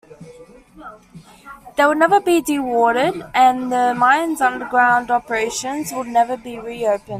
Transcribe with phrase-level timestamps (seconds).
[1.75, 7.09] They would never be de-watered, and the mine's underground operations would never be reopened.